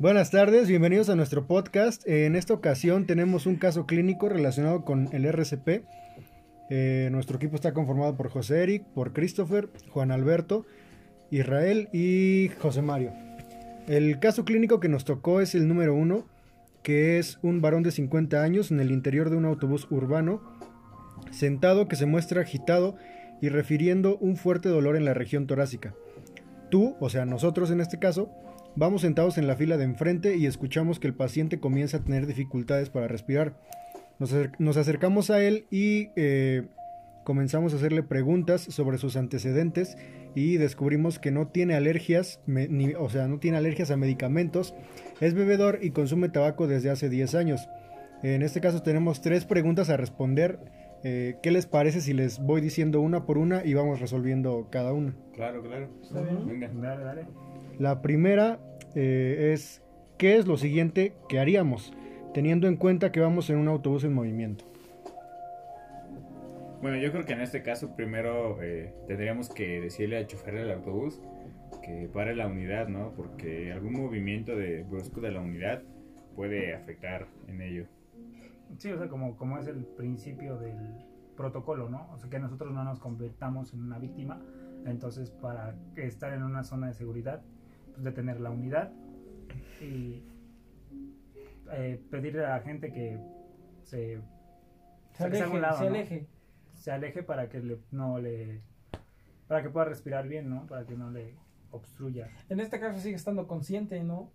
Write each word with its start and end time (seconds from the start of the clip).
Buenas 0.00 0.30
tardes, 0.30 0.66
bienvenidos 0.66 1.10
a 1.10 1.14
nuestro 1.14 1.46
podcast. 1.46 2.08
En 2.08 2.34
esta 2.34 2.54
ocasión 2.54 3.04
tenemos 3.04 3.44
un 3.44 3.56
caso 3.56 3.84
clínico 3.84 4.30
relacionado 4.30 4.82
con 4.82 5.10
el 5.12 5.26
RCP. 5.26 5.84
Eh, 6.70 7.10
nuestro 7.12 7.36
equipo 7.36 7.56
está 7.56 7.74
conformado 7.74 8.16
por 8.16 8.30
José 8.30 8.62
Eric, 8.62 8.82
por 8.94 9.12
Christopher, 9.12 9.68
Juan 9.90 10.10
Alberto, 10.10 10.64
Israel 11.30 11.90
y 11.92 12.50
José 12.60 12.80
Mario. 12.80 13.12
El 13.88 14.18
caso 14.20 14.46
clínico 14.46 14.80
que 14.80 14.88
nos 14.88 15.04
tocó 15.04 15.42
es 15.42 15.54
el 15.54 15.68
número 15.68 15.94
uno, 15.94 16.24
que 16.82 17.18
es 17.18 17.38
un 17.42 17.60
varón 17.60 17.82
de 17.82 17.90
50 17.90 18.42
años 18.42 18.70
en 18.70 18.80
el 18.80 18.92
interior 18.92 19.28
de 19.28 19.36
un 19.36 19.44
autobús 19.44 19.86
urbano, 19.90 20.40
sentado 21.30 21.88
que 21.88 21.96
se 21.96 22.06
muestra 22.06 22.40
agitado 22.40 22.96
y 23.42 23.50
refiriendo 23.50 24.16
un 24.16 24.38
fuerte 24.38 24.70
dolor 24.70 24.96
en 24.96 25.04
la 25.04 25.12
región 25.12 25.46
torácica. 25.46 25.92
Tú, 26.70 26.96
o 27.00 27.10
sea, 27.10 27.26
nosotros 27.26 27.70
en 27.70 27.82
este 27.82 27.98
caso, 27.98 28.30
Vamos 28.76 29.02
sentados 29.02 29.36
en 29.36 29.46
la 29.46 29.56
fila 29.56 29.76
de 29.76 29.84
enfrente 29.84 30.36
y 30.36 30.46
escuchamos 30.46 31.00
que 31.00 31.08
el 31.08 31.14
paciente 31.14 31.58
comienza 31.58 31.98
a 31.98 32.04
tener 32.04 32.26
dificultades 32.26 32.88
para 32.88 33.08
respirar. 33.08 33.54
Nos, 34.58 34.76
acercamos 34.76 35.30
a 35.30 35.42
él 35.42 35.64
y 35.70 36.10
eh, 36.14 36.66
comenzamos 37.24 37.72
a 37.72 37.76
hacerle 37.76 38.02
preguntas 38.02 38.60
sobre 38.60 38.98
sus 38.98 39.16
antecedentes 39.16 39.96
y 40.34 40.56
descubrimos 40.58 41.18
que 41.18 41.30
no 41.30 41.48
tiene 41.48 41.74
alergias, 41.74 42.40
o 42.98 43.08
sea, 43.08 43.26
no 43.26 43.38
tiene 43.38 43.56
alergias 43.56 43.90
a 43.90 43.96
medicamentos, 43.96 44.74
es 45.20 45.34
bebedor 45.34 45.80
y 45.82 45.90
consume 45.90 46.28
tabaco 46.28 46.66
desde 46.66 46.90
hace 46.90 47.08
10 47.08 47.34
años. 47.34 47.68
En 48.22 48.42
este 48.42 48.60
caso 48.60 48.82
tenemos 48.82 49.22
tres 49.22 49.46
preguntas 49.46 49.88
a 49.90 49.96
responder. 49.96 50.58
Eh, 51.02 51.36
¿Qué 51.42 51.50
les 51.50 51.66
parece 51.66 52.02
si 52.02 52.12
les 52.12 52.38
voy 52.38 52.60
diciendo 52.60 53.00
una 53.00 53.24
por 53.24 53.38
una 53.38 53.64
y 53.64 53.72
vamos 53.72 54.00
resolviendo 54.00 54.68
cada 54.70 54.92
una? 54.92 55.14
Claro, 55.32 55.62
claro. 55.62 55.88
Está 56.02 56.20
bien. 56.20 56.46
Venga. 56.46 56.70
Dale, 56.74 57.04
dale. 57.04 57.26
La 57.80 58.02
primera 58.02 58.60
eh, 58.94 59.52
es, 59.54 59.82
¿qué 60.18 60.36
es 60.36 60.46
lo 60.46 60.58
siguiente 60.58 61.14
que 61.30 61.38
haríamos? 61.38 61.94
Teniendo 62.34 62.68
en 62.68 62.76
cuenta 62.76 63.10
que 63.10 63.20
vamos 63.20 63.48
en 63.48 63.56
un 63.56 63.68
autobús 63.68 64.04
en 64.04 64.12
movimiento. 64.12 64.66
Bueno, 66.82 66.98
yo 66.98 67.10
creo 67.10 67.24
que 67.24 67.32
en 67.32 67.40
este 67.40 67.62
caso 67.62 67.96
primero 67.96 68.62
eh, 68.62 68.94
tendríamos 69.06 69.48
que 69.48 69.80
decirle 69.80 70.18
al 70.18 70.26
chofer 70.26 70.56
del 70.56 70.72
autobús 70.72 71.22
que 71.82 72.10
pare 72.12 72.36
la 72.36 72.48
unidad, 72.48 72.88
¿no? 72.88 73.14
Porque 73.16 73.72
algún 73.72 73.94
movimiento 73.94 74.54
de 74.54 74.82
brusco 74.82 75.22
de 75.22 75.30
la 75.30 75.40
unidad 75.40 75.82
puede 76.36 76.74
afectar 76.74 77.28
en 77.48 77.62
ello. 77.62 77.86
Sí, 78.76 78.92
o 78.92 78.98
sea, 78.98 79.08
como, 79.08 79.38
como 79.38 79.56
es 79.56 79.66
el 79.68 79.86
principio 79.86 80.58
del 80.58 80.76
protocolo, 81.34 81.88
¿no? 81.88 82.10
O 82.12 82.18
sea, 82.18 82.28
que 82.28 82.40
nosotros 82.40 82.74
no 82.74 82.84
nos 82.84 83.00
convirtamos 83.00 83.72
en 83.72 83.80
una 83.80 83.98
víctima. 83.98 84.38
Entonces, 84.84 85.30
para 85.30 85.74
estar 85.96 86.34
en 86.34 86.42
una 86.42 86.62
zona 86.62 86.88
de 86.88 86.92
seguridad, 86.92 87.42
detener 88.02 88.40
la 88.40 88.50
unidad 88.50 88.92
y 89.80 90.22
eh, 91.72 92.00
pedirle 92.10 92.44
a 92.44 92.50
la 92.56 92.60
gente 92.60 92.92
que 92.92 93.18
se, 93.82 94.18
Se 95.12 95.24
que 95.30 95.36
se 95.36 95.42
haga 95.42 95.44
aleje, 95.46 95.60
lado, 95.60 95.78
se 95.78 95.84
¿no? 95.84 95.90
aleje. 95.90 96.26
se 96.74 96.90
aleje 96.90 97.22
para 97.22 97.48
que 97.48 97.60
le- 97.60 97.78
no 97.90 98.18
le 98.18 98.62
para 99.46 99.62
que 99.62 99.70
pueda 99.70 99.86
respirar 99.86 100.28
bien, 100.28 100.48
¿no? 100.48 100.66
Para 100.66 100.86
que 100.86 100.96
no 100.96 101.10
le 101.10 101.34
obstruya. 101.72 102.28
En 102.48 102.60
este 102.60 102.78
caso 102.78 103.00
sigue 103.00 103.16
estando 103.16 103.48
consciente, 103.48 104.02
¿no? 104.04 104.30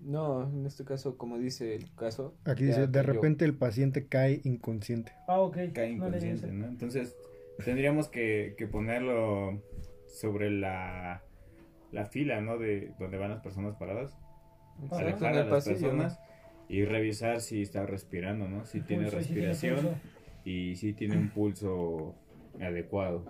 No, 0.00 0.42
en 0.50 0.66
este 0.66 0.84
caso, 0.84 1.16
como 1.16 1.38
dice 1.38 1.74
el 1.76 1.94
caso. 1.94 2.34
Aquí 2.44 2.64
dice, 2.64 2.88
de 2.88 3.02
repente 3.02 3.44
el 3.44 3.54
paciente 3.56 4.06
cae 4.08 4.40
inconsciente. 4.44 5.12
Ah, 5.28 5.38
ok. 5.40 5.56
Cae 5.72 5.92
inconsciente. 5.92 6.48
¿no? 6.48 6.66
Entonces 6.66 7.16
tendríamos 7.64 8.08
que, 8.08 8.54
que 8.58 8.66
ponerlo 8.66 9.62
sobre 10.08 10.50
la, 10.50 11.22
la 11.94 12.04
fila, 12.06 12.40
¿no? 12.40 12.58
De 12.58 12.92
donde 12.98 13.16
van 13.16 13.30
las 13.30 13.40
personas 13.40 13.76
paradas. 13.76 14.18
Ajá. 14.86 14.98
alejar 14.98 15.34
a 15.34 15.44
las 15.44 15.46
pasillo, 15.46 15.92
¿no? 15.92 16.02
personas 16.02 16.20
y 16.68 16.84
revisar 16.84 17.40
si 17.40 17.62
está 17.62 17.86
respirando, 17.86 18.48
¿no? 18.48 18.64
Si 18.64 18.80
tiene 18.80 19.04
Pulso, 19.04 19.20
si 19.20 19.32
tiene 19.32 19.48
respiración 19.48 19.94
y 20.44 20.76
si 20.76 20.92
tiene 20.92 21.16
un 21.16 21.30
pulso 21.30 22.14
adecuado. 22.60 23.24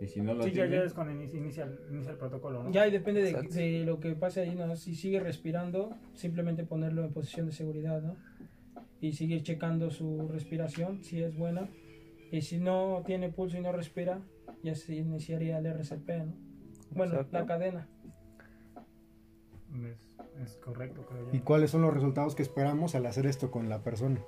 Y 0.00 0.06
si 0.06 0.20
no 0.20 0.34
lo 0.34 0.44
Sí, 0.44 0.50
ya, 0.50 0.62
tiene, 0.64 0.76
ya 0.76 0.84
es 0.84 0.94
cuando 0.94 1.12
inicia, 1.12 1.38
inicia 1.38 2.12
el, 2.12 2.16
protocolo, 2.16 2.64
¿no? 2.64 2.70
Ya 2.70 2.86
y 2.86 2.90
depende 2.90 3.22
de, 3.22 3.32
de 3.32 3.84
lo 3.84 4.00
que 4.00 4.14
pase 4.14 4.40
ahí, 4.40 4.54
¿no? 4.54 4.74
Si 4.76 4.94
sigue 4.94 5.20
respirando, 5.20 5.94
simplemente 6.14 6.64
ponerlo 6.64 7.04
en 7.04 7.12
posición 7.12 7.46
de 7.46 7.52
seguridad, 7.52 8.02
¿no? 8.02 8.16
Y 9.00 9.12
seguir 9.12 9.42
checando 9.42 9.90
su 9.90 10.28
respiración, 10.28 11.04
si 11.04 11.22
es 11.22 11.36
buena. 11.36 11.68
Y 12.30 12.40
si 12.40 12.58
no 12.58 13.02
tiene 13.06 13.28
pulso 13.28 13.58
y 13.58 13.60
no 13.60 13.72
respira, 13.72 14.20
ya 14.62 14.74
se 14.74 14.94
iniciaría 14.96 15.58
el 15.58 15.66
RCP, 15.66 16.08
¿no? 16.24 16.53
Bueno, 16.94 17.14
Exacto. 17.14 17.38
la 17.38 17.46
cadena. 17.46 17.88
Es, 19.90 20.08
es 20.42 20.56
correcto, 20.58 21.04
creo 21.06 21.26
yo. 21.26 21.34
¿Y 21.36 21.40
cuáles 21.40 21.70
son 21.70 21.82
los 21.82 21.92
resultados 21.92 22.34
que 22.34 22.42
esperamos 22.42 22.94
al 22.94 23.06
hacer 23.06 23.26
esto 23.26 23.50
con 23.50 23.68
la 23.68 23.82
persona? 23.82 24.20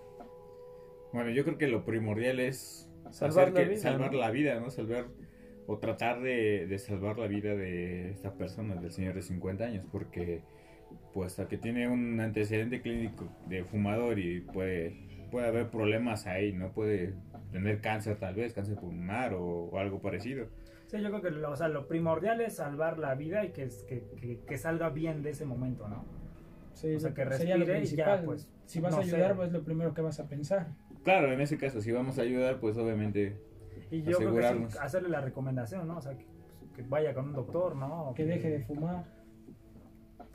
Bueno, 1.12 1.30
yo 1.30 1.44
creo 1.44 1.56
que 1.56 1.68
lo 1.68 1.84
primordial 1.84 2.40
es 2.40 2.90
Salvar 3.10 3.44
hacer 3.44 3.54
la 3.54 3.60
que- 3.62 3.68
vida, 3.70 3.80
salvar 3.80 4.12
¿no? 4.12 4.18
la 4.18 4.30
vida, 4.30 4.58
¿no? 4.60 4.70
Salvar 4.70 5.06
o 5.68 5.78
tratar 5.78 6.20
de, 6.20 6.66
de 6.66 6.78
salvar 6.78 7.18
la 7.18 7.26
vida 7.26 7.54
de 7.54 8.10
esta 8.10 8.34
persona, 8.34 8.74
del 8.76 8.90
señor 8.92 9.14
de 9.14 9.22
50 9.22 9.64
años, 9.64 9.84
porque 9.90 10.42
pues 11.12 11.38
a 11.40 11.48
que 11.48 11.58
tiene 11.58 11.88
un 11.88 12.20
antecedente 12.20 12.80
clínico 12.82 13.28
de 13.48 13.64
fumador 13.64 14.18
y 14.18 14.40
puede, 14.40 15.26
puede 15.30 15.46
haber 15.48 15.68
problemas 15.70 16.26
ahí, 16.26 16.52
¿no? 16.52 16.72
Puede 16.72 17.14
tener 17.52 17.80
cáncer 17.80 18.18
tal 18.18 18.34
vez, 18.34 18.52
cáncer 18.52 18.76
pulmonar 18.76 19.34
o, 19.34 19.44
o 19.44 19.78
algo 19.78 20.00
parecido. 20.00 20.48
Sí, 20.86 21.00
yo 21.00 21.08
creo 21.10 21.22
que 21.22 21.30
lo, 21.30 21.50
o 21.50 21.56
sea, 21.56 21.68
lo 21.68 21.88
primordial 21.88 22.40
es 22.40 22.56
salvar 22.56 22.98
la 22.98 23.14
vida 23.14 23.44
y 23.44 23.50
que, 23.52 23.68
que, 23.88 24.04
que, 24.20 24.40
que 24.46 24.58
salga 24.58 24.88
bien 24.90 25.22
de 25.22 25.30
ese 25.30 25.44
momento, 25.44 25.88
¿no? 25.88 26.04
Sí, 26.74 26.94
O 26.94 27.00
sea, 27.00 27.12
que 27.14 27.24
sería 27.32 27.56
lo 27.56 27.64
respire 27.64 27.94
y 27.94 27.96
ya, 27.96 28.22
pues, 28.24 28.48
si 28.66 28.80
vas 28.80 28.92
no 28.92 28.98
a 28.98 29.00
ayudar, 29.02 29.30
sé. 29.30 29.34
pues 29.36 29.52
lo 29.52 29.64
primero 29.64 29.94
que 29.94 30.02
vas 30.02 30.20
a 30.20 30.28
pensar. 30.28 30.68
Claro, 31.02 31.32
en 31.32 31.40
ese 31.40 31.56
caso, 31.58 31.80
si 31.80 31.90
vamos 31.92 32.18
a 32.18 32.22
ayudar, 32.22 32.60
pues 32.60 32.76
obviamente 32.76 33.40
Y 33.90 34.02
yo 34.02 34.18
creo 34.18 34.34
que 34.34 34.44
Asegurarnos. 34.44 34.72
sí, 34.72 34.78
hacerle 34.80 35.08
la 35.08 35.20
recomendación, 35.20 35.86
¿no? 35.88 35.98
O 35.98 36.00
sea, 36.00 36.16
que, 36.16 36.26
que 36.74 36.82
vaya 36.82 37.14
con 37.14 37.26
un 37.26 37.32
doctor, 37.34 37.76
¿no? 37.76 38.10
O 38.10 38.14
Que 38.14 38.24
deje 38.24 38.50
de 38.50 38.60
fumar. 38.60 39.04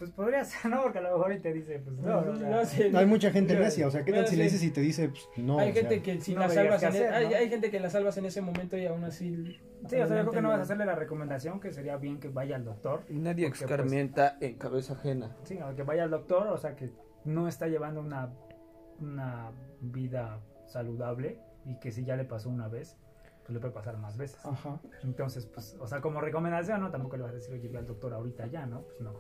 Pues 0.02 0.10
podría 0.10 0.44
ser, 0.44 0.72
¿no? 0.72 0.82
Porque 0.82 0.98
a 0.98 1.02
lo 1.02 1.16
mejor 1.16 1.32
y 1.32 1.40
te 1.42 1.54
dice, 1.54 1.78
pues 1.78 1.96
no, 1.96 2.22
no, 2.22 2.34
No 2.34 2.66
sé. 2.66 2.92
Hay 2.92 3.06
mucha 3.06 3.30
gente 3.30 3.54
Mira, 3.54 3.66
necia, 3.66 3.86
o 3.86 3.92
sea, 3.92 4.04
¿qué 4.04 4.12
tal 4.12 4.26
si 4.26 4.36
le 4.36 4.46
dices 4.46 4.64
y 4.64 4.72
te 4.72 4.82
dice, 4.82 5.10
pues, 5.10 5.30
no? 5.38 5.60
hay 5.60 5.70
o 5.70 5.74
sea, 5.74 5.82
gente 5.84 6.02
que 6.02 6.20
si 6.20 6.34
no 6.34 6.40
la 6.40 6.50
salvas 6.50 6.82
en 6.82 6.96
e- 6.96 7.08
hay, 7.08 7.30
¿no? 7.30 7.36
hay 7.36 7.50
gente 7.50 7.70
que 7.70 7.80
la 7.80 7.92
salvas 7.92 8.18
en 8.18 8.26
ese 8.26 8.42
momento 8.42 8.76
y 8.78 8.88
aún 8.88 9.04
así 9.04 9.60
Sí, 9.88 9.98
o 9.98 10.08
sea, 10.08 10.18
yo 10.18 10.22
creo 10.24 10.32
que 10.32 10.42
no 10.42 10.50
vas 10.50 10.58
a 10.58 10.64
hacerle 10.64 10.86
la 10.86 10.96
recomendación, 10.96 11.60
que 11.60 11.72
sería 11.72 11.98
bien 11.98 12.20
que 12.20 12.30
vaya 12.30 12.56
al 12.56 12.66
doctor. 12.66 13.04
Y 13.10 13.20
nadie 13.20 13.48
pues, 13.48 13.62
escarmienta 13.62 14.38
en 14.42 14.56
cabeza 14.56 14.94
ajena. 14.94 15.38
Sí, 15.44 15.60
o 15.62 15.76
que 15.76 15.84
vaya 15.84 16.06
al 16.06 16.10
doctor, 16.10 16.48
o 16.48 16.58
sea, 16.58 16.76
que 16.76 16.90
no 17.24 17.48
está 17.48 17.68
llevando 17.68 18.02
una, 18.02 18.34
una 19.00 19.52
vida 19.82 20.40
saludable 20.66 21.38
y 21.64 21.76
que 21.76 21.92
si 21.92 22.04
ya 22.04 22.16
le 22.16 22.26
pasó 22.26 22.50
una 22.50 22.68
vez, 22.70 22.98
pues 23.52 23.54
le 23.56 23.60
puede 23.60 23.74
pasar 23.74 23.98
más 23.98 24.18
veces. 24.18 24.40
Ajá. 24.46 24.80
Entonces, 25.04 25.46
pues, 25.46 25.76
o 25.80 25.88
sea, 25.88 26.00
como 26.02 26.22
recomendación, 26.22 26.80
¿no? 26.82 26.90
Tampoco 26.92 27.18
le 27.18 27.24
vas 27.24 27.32
a 27.34 27.36
decir, 27.36 27.54
oye, 27.54 27.68
ve 27.68 27.78
al 27.80 27.86
doctor 27.86 28.14
ahorita 28.14 28.48
ya, 28.48 28.66
¿no? 28.66 28.82
Pues 28.84 29.02
no. 29.02 29.14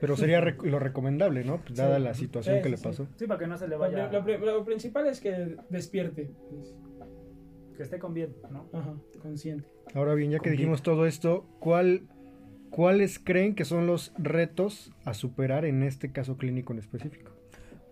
Pero 0.00 0.16
sería 0.16 0.40
rec- 0.40 0.62
lo 0.62 0.78
recomendable, 0.78 1.44
¿no? 1.44 1.58
Pues, 1.58 1.76
dada 1.76 1.96
Sí. 1.98 2.02
la 2.02 2.14
situación 2.14 2.56
Sí, 2.56 2.62
que 2.62 2.68
le 2.70 2.78
pasó. 2.78 3.06
Sí, 3.16 3.26
para 3.26 3.38
que 3.38 3.46
no 3.46 3.58
se 3.58 3.66
le 3.68 3.74
Lo, 3.74 3.80
vaya, 3.80 4.10
lo 4.10 4.24
pri- 4.24 4.38
lo 4.38 4.64
principal 4.64 5.06
es 5.06 5.20
que 5.20 5.56
despierte, 5.68 6.30
pues, 6.50 6.74
que 7.76 7.82
esté 7.82 7.98
con 7.98 8.14
bien, 8.14 8.34
¿no? 8.50 8.68
ajá, 8.72 8.94
consciente. 9.20 9.68
Ahora 9.94 10.14
bien, 10.14 10.30
ya 10.30 10.38
que 10.38 10.50
dijimos 10.50 10.82
todo 10.82 11.06
esto, 11.06 11.46
¿cuál, 11.60 12.08
¿cuáles 12.70 13.18
creen 13.18 13.54
que 13.54 13.64
son 13.64 13.86
los 13.86 14.12
retos 14.16 14.92
a 15.04 15.12
superar 15.14 15.64
en 15.66 15.82
este 15.82 16.12
caso 16.12 16.36
clínico 16.36 16.72
en 16.72 16.78
específico? 16.78 17.32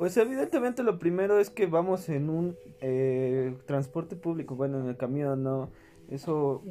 Pues 0.00 0.16
evidentemente 0.16 0.82
lo 0.82 0.98
primero 0.98 1.38
es 1.38 1.50
que 1.50 1.66
vamos 1.66 2.08
en 2.08 2.30
un 2.30 2.56
eh, 2.80 3.54
transporte 3.66 4.16
público, 4.16 4.56
bueno, 4.56 4.80
en 4.80 4.86
el 4.86 4.96
camión, 4.96 5.42
no, 5.42 5.68
eso 6.08 6.64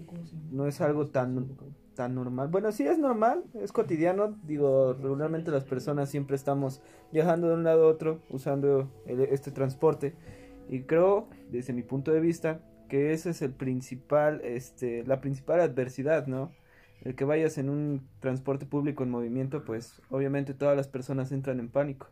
no 0.50 0.66
es 0.66 0.81
algo 0.81 1.06
tan, 1.06 1.47
tan 1.94 2.16
normal. 2.16 2.47
Bueno, 2.47 2.72
sí 2.72 2.88
es 2.88 2.97
normal, 2.97 3.44
es 3.53 3.72
cotidiano, 3.72 4.35
digo, 4.47 4.94
regularmente 4.94 5.52
las 5.52 5.64
personas 5.64 6.09
siempre 6.09 6.35
estamos 6.35 6.81
viajando 7.11 7.49
de 7.49 7.53
un 7.53 7.64
lado 7.64 7.84
a 7.84 7.91
otro 7.91 8.20
usando 8.31 8.90
el- 9.05 9.22
este 9.22 9.52
transporte 9.52 10.16
y 10.67 10.81
creo, 10.81 11.28
desde 11.52 11.72
mi 11.72 11.84
punto 11.84 12.11
de 12.11 12.22
vista, 12.22 12.61
que 12.87 13.14
ese 13.14 13.29
es 13.29 13.43
el 13.43 13.52
principal, 13.52 14.41
este, 14.43 15.03
la 15.05 15.22
principal 15.22 15.59
adversidad, 15.61 16.26
¿no? 16.26 16.52
El 17.02 17.14
que 17.14 17.26
vayas 17.26 17.59
en 17.59 17.70
un 17.70 18.09
transporte 18.22 18.66
público 18.66 19.03
en 19.03 19.11
movimiento, 19.11 19.64
pues 19.66 20.02
obviamente 20.09 20.55
todas 20.55 20.76
las 20.76 20.87
personas 20.87 21.31
entran 21.31 21.59
en 21.59 21.70
pánico. 21.70 22.08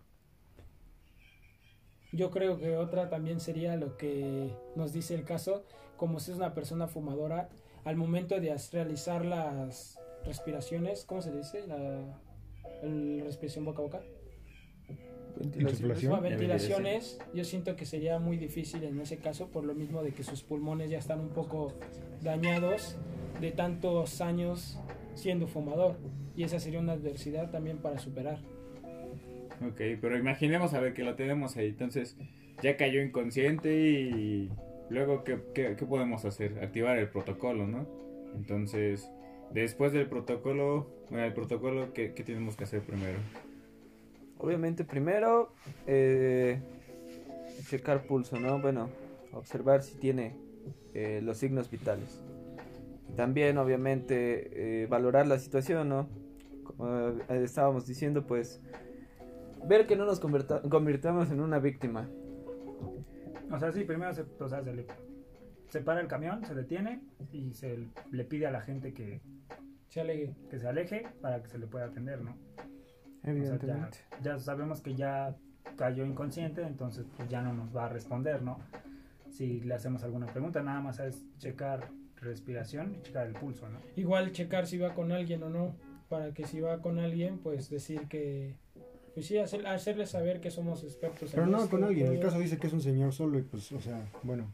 Yo 2.11 2.31
creo 2.31 2.57
que 2.57 2.77
otra 2.77 3.09
también 3.09 3.39
sería 3.39 3.75
lo 3.75 3.97
que 3.97 4.55
nos 4.75 4.93
dice 4.93 5.13
el 5.13 5.23
caso, 5.23 5.63
como 5.97 6.19
si 6.19 6.31
es 6.31 6.37
una 6.37 6.53
persona 6.53 6.87
fumadora, 6.87 7.49
al 7.83 7.95
momento 7.95 8.39
de 8.39 8.55
realizar 8.71 9.25
las 9.25 9.99
respiraciones, 10.25 11.05
¿cómo 11.05 11.21
se 11.21 11.31
dice? 11.31 11.65
La, 11.67 12.19
el 12.83 13.21
respiración 13.23 13.65
boca 13.65 13.79
a 13.79 13.83
boca. 13.83 14.01
Las 15.39 16.21
ventilaciones, 16.21 17.19
yo 17.33 17.43
siento 17.43 17.75
que 17.75 17.85
sería 17.85 18.19
muy 18.19 18.37
difícil 18.37 18.83
en 18.83 18.99
ese 18.99 19.17
caso, 19.17 19.47
por 19.51 19.63
lo 19.63 19.75
mismo 19.75 20.01
de 20.01 20.11
que 20.11 20.23
sus 20.23 20.41
pulmones 20.41 20.89
ya 20.89 20.97
están 20.97 21.19
un 21.19 21.29
poco 21.29 21.73
dañados 22.23 22.95
de 23.39 23.51
tantos 23.51 24.21
años 24.21 24.79
siendo 25.13 25.47
fumador. 25.47 25.97
Y 26.35 26.43
esa 26.43 26.59
sería 26.59 26.79
una 26.79 26.93
adversidad 26.93 27.51
también 27.51 27.77
para 27.79 27.99
superar. 27.99 28.39
Ok, 29.61 29.81
pero 30.01 30.17
imaginemos 30.17 30.73
a 30.73 30.79
ver 30.79 30.93
que 30.93 31.03
lo 31.03 31.15
tenemos 31.15 31.57
ahí. 31.57 31.69
Entonces, 31.69 32.17
ya 32.61 32.77
cayó 32.77 33.01
inconsciente 33.01 33.73
y 33.73 34.51
luego, 34.89 35.23
¿qué, 35.23 35.39
qué, 35.53 35.75
podemos 35.87 36.25
hacer? 36.25 36.59
Activar 36.63 36.97
el 36.97 37.09
protocolo, 37.09 37.67
¿no? 37.67 37.87
Entonces, 38.35 39.09
después 39.51 39.93
del 39.93 40.07
protocolo, 40.07 40.87
bueno, 41.09 41.25
el 41.25 41.33
protocolo, 41.33 41.93
¿qué, 41.93 42.13
qué 42.13 42.23
tenemos 42.23 42.55
que 42.55 42.65
hacer 42.65 42.81
primero? 42.81 43.17
Obviamente 44.39 44.83
primero 44.83 45.51
eh, 45.87 46.59
checar 47.67 48.03
pulso, 48.03 48.39
¿no? 48.39 48.59
Bueno, 48.59 48.89
observar 49.33 49.81
si 49.83 49.95
tiene 49.97 50.35
eh, 50.93 51.21
los 51.23 51.37
signos 51.37 51.69
vitales. 51.69 52.21
También 53.15 53.57
obviamente 53.57 54.83
eh, 54.83 54.87
valorar 54.87 55.27
la 55.27 55.39
situación, 55.39 55.89
¿no? 55.89 56.09
Como 56.63 56.87
eh, 57.29 57.43
estábamos 57.43 57.87
diciendo, 57.87 58.27
pues 58.27 58.61
ver 59.65 59.87
que 59.87 59.95
no 59.95 60.05
nos 60.05 60.19
convirtamos 60.19 61.31
en 61.31 61.39
una 61.41 61.59
víctima. 61.59 62.09
O 63.51 63.59
sea, 63.59 63.71
sí, 63.71 63.83
primero 63.83 64.13
se, 64.13 64.23
o 64.39 64.49
sea, 64.49 64.63
se 64.63 64.73
le 64.73 64.85
se 65.69 65.81
para 65.81 65.99
el 66.01 66.07
camión, 66.07 66.45
se 66.45 66.55
detiene 66.55 67.01
y 67.31 67.53
se 67.53 67.87
le 68.11 68.23
pide 68.23 68.47
a 68.47 68.51
la 68.51 68.61
gente 68.61 68.93
que, 68.93 69.21
Se 69.89 70.01
alegue. 70.01 70.33
que 70.49 70.59
se 70.59 70.67
aleje 70.67 71.07
para 71.21 71.41
que 71.41 71.49
se 71.49 71.57
le 71.57 71.67
pueda 71.67 71.85
atender, 71.85 72.21
¿no? 72.21 72.31
O 72.31 72.35
sea, 72.35 72.67
ya, 73.23 73.31
Evidentemente. 73.31 73.97
ya 74.21 74.39
sabemos 74.39 74.81
que 74.81 74.95
ya 74.95 75.35
cayó 75.75 76.05
inconsciente, 76.05 76.61
entonces 76.61 77.05
pues 77.15 77.27
ya 77.29 77.41
no 77.41 77.53
nos 77.53 77.75
va 77.75 77.85
a 77.85 77.89
responder, 77.89 78.41
¿no? 78.41 78.59
Si 79.29 79.59
le 79.61 79.73
hacemos 79.73 80.03
alguna 80.03 80.27
pregunta, 80.27 80.61
nada 80.63 80.79
más 80.81 80.99
es 80.99 81.25
checar 81.37 81.89
respiración 82.15 82.95
y 82.95 83.01
checar 83.01 83.27
el 83.27 83.33
pulso, 83.33 83.67
¿no? 83.69 83.79
Igual 83.95 84.31
checar 84.31 84.65
si 84.67 84.77
va 84.77 84.93
con 84.93 85.11
alguien 85.11 85.43
o 85.43 85.49
no, 85.49 85.75
para 86.07 86.33
que 86.33 86.45
si 86.45 86.61
va 86.61 86.81
con 86.81 86.97
alguien, 86.99 87.39
pues 87.39 87.69
decir 87.69 88.07
que, 88.07 88.55
pues 89.17 89.25
sí, 89.25 89.39
hacer- 89.39 89.65
hacerle 89.65 90.05
saber 90.05 90.39
que 90.39 90.51
somos 90.51 90.83
expertos 90.83 91.31
Pero 91.31 91.45
en 91.45 91.51
no 91.51 91.57
esto, 91.57 91.71
con 91.71 91.83
alguien. 91.83 92.05
En 92.05 92.13
el 92.13 92.19
caso 92.19 92.37
dice 92.37 92.59
que 92.59 92.67
es 92.67 92.73
un 92.73 92.81
señor 92.81 93.11
solo 93.13 93.39
y 93.39 93.41
pues, 93.41 93.71
o 93.71 93.81
sea, 93.81 94.07
bueno. 94.21 94.53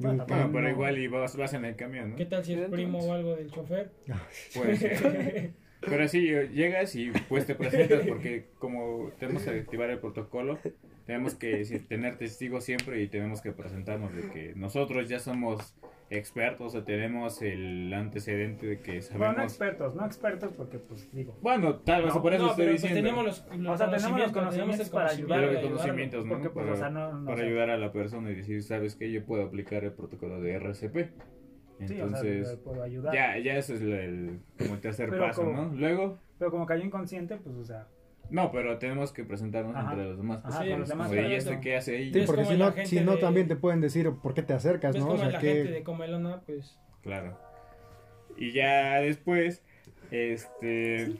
Bueno, 0.00 0.26
pero 0.26 0.68
igual 0.68 0.98
y 0.98 1.06
vas, 1.06 1.36
vas 1.36 1.54
en 1.54 1.64
el 1.64 1.76
camión, 1.76 2.10
¿no? 2.10 2.16
¿Qué 2.16 2.26
tal 2.26 2.44
si 2.44 2.54
es 2.54 2.68
primo 2.70 2.98
o 2.98 3.12
algo 3.12 3.36
del 3.36 3.52
chofer? 3.52 3.92
Puede 4.56 4.74
ser. 4.78 5.52
Pero 5.80 6.08
sí, 6.08 6.22
llegas 6.52 6.96
y 6.96 7.12
pues 7.28 7.46
te 7.46 7.54
presentas 7.54 8.04
porque 8.08 8.46
como 8.58 9.12
tenemos 9.20 9.44
que 9.44 9.50
activar 9.60 9.88
el 9.90 10.00
protocolo, 10.00 10.58
tenemos 11.06 11.34
que 11.34 11.64
tener 11.88 12.16
testigos 12.16 12.64
siempre 12.64 13.02
y 13.02 13.08
tenemos 13.08 13.40
que 13.40 13.52
presentarnos 13.52 14.14
de 14.14 14.30
que 14.30 14.52
nosotros 14.56 15.08
ya 15.08 15.18
somos 15.18 15.74
expertos 16.10 16.74
o 16.74 16.84
tenemos 16.84 17.40
el 17.42 17.92
antecedente 17.92 18.66
de 18.66 18.78
que 18.78 18.92
Bueno, 18.92 19.00
no 19.00 19.08
sabemos... 19.10 19.44
expertos, 19.44 19.94
no 19.96 20.06
expertos 20.06 20.52
porque 20.56 20.78
pues 20.78 21.10
digo, 21.12 21.36
Bueno, 21.42 21.76
tal 21.76 22.04
vez 22.04 22.14
No, 22.14 22.22
por 22.22 22.34
eso 22.34 22.44
no, 22.44 22.50
estoy 22.50 22.66
pues 22.66 22.82
diciendo. 22.82 23.00
tenemos 23.10 23.24
los, 23.24 23.58
los 23.58 23.74
O 23.74 23.78
sea, 23.78 23.90
tenemos 23.90 24.20
los 24.20 24.32
conocimientos, 24.32 24.90
para 24.90 25.10
ayudar, 25.10 25.40
Los 25.52 25.62
conocimientos, 25.62 26.24
¿no? 26.26 26.32
porque, 26.34 26.50
pues, 26.50 26.64
para 26.66 26.74
o 26.74 26.78
sea, 26.78 26.90
no- 26.90 27.20
no 27.20 27.26
para 27.26 27.42
ayudar 27.42 27.70
a 27.70 27.78
la 27.78 27.92
persona 27.92 28.30
y 28.30 28.34
decir, 28.34 28.62
¿sabes 28.62 28.96
qué? 28.96 29.10
Yo 29.10 29.24
puedo 29.24 29.44
aplicar 29.44 29.82
el 29.84 29.92
protocolo 29.92 30.40
de 30.40 30.52
RCP. 30.54 30.94
sí, 30.94 31.84
o 31.84 31.88
sea, 31.88 31.96
Entonces, 32.04 32.48
le 32.50 32.56
puedo 32.58 32.82
ayudar. 32.82 33.14
ya, 33.14 33.38
ya 33.38 33.56
eso 33.56 33.74
es 33.74 33.80
el, 33.80 33.92
el- 33.92 34.40
como 34.58 34.74
el 34.74 34.80
tercer 34.80 35.08
Pero 35.10 35.22
paso, 35.24 35.42
como- 35.42 35.62
¿no? 35.68 35.74
Luego, 35.74 36.18
Pero 36.38 36.50
como 36.50 36.66
cayó 36.66 36.84
inconsciente, 36.84 37.36
pues, 37.38 37.56
o 37.56 37.64
sea, 37.64 37.88
no, 38.30 38.50
pero 38.50 38.78
tenemos 38.78 39.12
que 39.12 39.24
presentarnos 39.24 39.76
Ajá. 39.76 39.90
entre 39.92 40.04
los 40.06 40.16
demás. 40.16 40.40
Ajá, 40.44 40.62
Sí, 40.62 40.68
los 40.70 40.88
demás 40.88 41.12
¿y 41.12 41.18
este 41.34 41.60
qué 41.60 41.76
hace 41.76 41.96
ahí? 41.96 42.12
Sí, 42.12 42.20
Es 42.20 42.26
porque 42.26 42.44
si 42.44 42.56
no, 42.56 42.72
si 42.84 43.00
no 43.00 43.12
de- 43.12 43.18
también 43.18 43.48
te 43.48 43.56
pueden 43.56 43.80
decir 43.80 44.10
por 44.22 44.34
qué 44.34 44.42
te 44.42 44.52
acercas, 44.54 44.94
Es 44.94 45.00
¿no? 45.02 45.08
O 45.08 45.10
como 45.12 45.20
sea, 45.22 45.30
la 45.32 45.38
que... 45.40 45.52
gente 45.54 45.70
de 45.72 45.82
Comelona, 45.82 46.40
pues 46.46 46.78
Claro. 47.02 47.38
Y 48.36 48.52
ya 48.52 49.00
después, 49.00 49.62
este, 50.10 51.16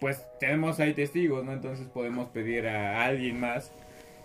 pues 0.00 0.24
tenemos 0.40 0.78
ahí 0.80 0.94
testigos, 0.94 1.44
¿no? 1.44 1.52
Entonces 1.52 1.86
podemos 1.88 2.28
pedir 2.28 2.66
a 2.68 3.04
alguien 3.04 3.40
más. 3.40 3.72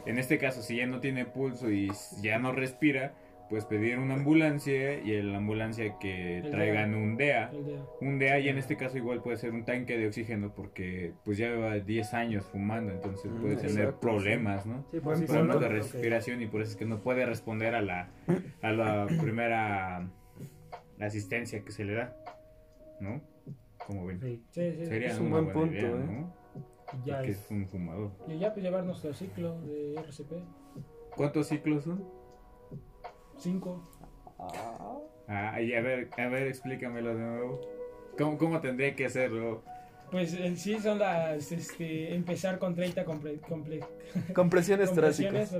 En 0.05 0.19
este 0.19 0.37
caso, 0.37 0.61
si 0.61 0.77
ya 0.77 0.85
no 0.85 0.99
tiene 0.99 1.25
pulso 1.25 1.71
y 1.71 1.91
ya 2.21 2.37
no 2.39 2.51
respira, 2.51 3.13
pues 3.49 3.65
pedir 3.65 3.99
una 3.99 4.15
ambulancia 4.15 4.99
y 5.01 5.13
en 5.15 5.31
la 5.31 5.37
ambulancia 5.37 5.97
que 5.99 6.39
El 6.39 6.51
traigan 6.51 6.91
DEA. 6.91 6.97
un 6.99 7.17
DEA. 7.17 7.51
día. 7.51 7.85
Un 8.01 8.19
DEA 8.19 8.39
y 8.39 8.49
en 8.49 8.57
este 8.57 8.77
caso 8.77 8.97
igual 8.97 9.21
puede 9.21 9.37
ser 9.37 9.51
un 9.51 9.63
tanque 9.65 9.97
de 9.97 10.07
oxígeno 10.07 10.53
porque 10.55 11.13
pues 11.23 11.37
ya 11.37 11.49
lleva 11.49 11.75
10 11.79 12.13
años 12.13 12.45
fumando, 12.45 12.91
entonces 12.91 13.31
Mm, 13.31 13.41
puede 13.41 13.55
tener 13.57 13.71
exacto, 13.71 13.99
problemas, 13.99 14.65
¿no? 14.65 14.85
sí, 14.91 14.99
pues 14.99 15.19
sí, 15.19 15.25
punto. 15.25 15.41
Problemas 15.41 15.59
de 15.61 15.69
respiración 15.69 16.41
y 16.41 16.47
por 16.47 16.61
eso 16.61 16.71
es 16.71 16.77
que 16.77 16.85
no 16.85 16.99
puede 17.01 17.25
responder 17.25 17.75
a 17.75 17.81
la, 17.81 18.09
a 18.61 18.71
la 18.71 19.07
primera 19.21 20.09
asistencia 20.99 21.63
que 21.63 21.71
se 21.71 21.83
le 21.83 21.93
da, 21.93 22.15
¿no? 22.99 23.21
Como 23.85 24.05
ven. 24.05 24.19
Sí, 24.21 24.41
Sí, 24.51 24.71
sí. 24.79 24.85
Sería 24.85 25.09
Es 25.09 25.19
un 25.19 25.29
buen 25.29 25.51
punto, 25.51 25.73
idea, 25.75 25.89
¿eh? 25.89 26.05
¿no? 26.07 26.33
ya 27.05 27.17
Porque 27.17 27.31
es. 27.31 27.39
es 27.45 27.51
un 27.51 27.67
fumador. 27.67 28.11
Y 28.27 28.37
ya 28.39 28.53
pues 28.53 28.63
llevar 28.63 28.83
nuestro 28.83 29.13
ciclo 29.13 29.59
de 29.61 29.95
RCP. 29.95 30.31
¿Cuántos 31.15 31.47
ciclos 31.47 31.83
son? 31.83 32.03
Cinco. 33.37 33.81
Ah, 35.27 35.59
y 35.61 35.73
a 35.73 35.81
ver, 35.81 36.09
a 36.17 36.27
ver, 36.27 36.47
explícamelo 36.47 37.15
de 37.15 37.21
nuevo. 37.23 37.61
¿Cómo, 38.17 38.37
cómo 38.37 38.61
tendría 38.61 38.95
que 38.95 39.05
hacerlo? 39.05 39.63
Pues 40.11 40.33
en 40.35 40.57
sí 40.57 40.79
son 40.79 40.99
las, 40.99 41.51
este, 41.51 42.13
empezar 42.13 42.59
con 42.59 42.75
30 42.75 43.05
comple- 43.05 43.41
comple- 43.41 43.83
Compresiones 44.35 44.89
compresiones, 44.89 45.49
torácicas. 45.49 45.51